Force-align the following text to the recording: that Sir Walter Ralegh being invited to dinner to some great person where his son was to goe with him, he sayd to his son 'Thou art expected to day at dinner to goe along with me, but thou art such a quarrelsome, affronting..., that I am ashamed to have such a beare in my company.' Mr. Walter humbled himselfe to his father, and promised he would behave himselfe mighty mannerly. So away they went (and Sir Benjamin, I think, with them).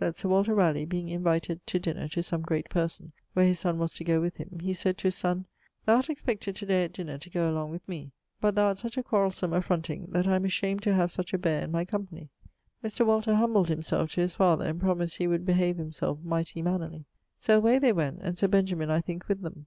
that 0.00 0.16
Sir 0.16 0.28
Walter 0.28 0.54
Ralegh 0.54 0.86
being 0.90 1.08
invited 1.08 1.66
to 1.66 1.78
dinner 1.78 2.08
to 2.08 2.22
some 2.22 2.42
great 2.42 2.68
person 2.68 3.10
where 3.32 3.46
his 3.46 3.60
son 3.60 3.78
was 3.78 3.94
to 3.94 4.04
goe 4.04 4.20
with 4.20 4.36
him, 4.36 4.58
he 4.60 4.74
sayd 4.74 4.98
to 4.98 5.04
his 5.04 5.14
son 5.14 5.46
'Thou 5.86 5.96
art 5.96 6.10
expected 6.10 6.56
to 6.56 6.66
day 6.66 6.84
at 6.84 6.92
dinner 6.92 7.16
to 7.16 7.30
goe 7.30 7.50
along 7.50 7.70
with 7.70 7.88
me, 7.88 8.12
but 8.38 8.54
thou 8.54 8.66
art 8.66 8.76
such 8.76 8.98
a 8.98 9.02
quarrelsome, 9.02 9.54
affronting..., 9.54 10.04
that 10.10 10.26
I 10.26 10.36
am 10.36 10.44
ashamed 10.44 10.82
to 10.82 10.92
have 10.92 11.10
such 11.10 11.32
a 11.32 11.38
beare 11.38 11.62
in 11.62 11.70
my 11.72 11.86
company.' 11.86 12.28
Mr. 12.84 13.06
Walter 13.06 13.36
humbled 13.36 13.68
himselfe 13.68 14.12
to 14.12 14.20
his 14.20 14.34
father, 14.34 14.66
and 14.66 14.78
promised 14.78 15.16
he 15.16 15.26
would 15.26 15.46
behave 15.46 15.78
himselfe 15.78 16.22
mighty 16.22 16.60
mannerly. 16.60 17.06
So 17.38 17.56
away 17.56 17.78
they 17.78 17.94
went 17.94 18.20
(and 18.20 18.36
Sir 18.36 18.48
Benjamin, 18.48 18.90
I 18.90 19.00
think, 19.00 19.26
with 19.26 19.40
them). 19.40 19.64